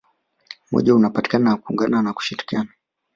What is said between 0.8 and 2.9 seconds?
unapatikana kwa kuungana na kushirikiana